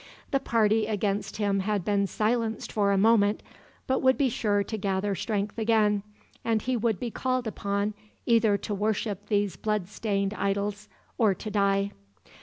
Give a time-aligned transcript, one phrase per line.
[0.31, 3.43] The party against him had been silenced for a moment,
[3.85, 6.01] but would be sure to gather strength again;
[6.43, 7.93] and he would be called upon
[8.25, 11.91] either to worship these bloodstained idols, or to die.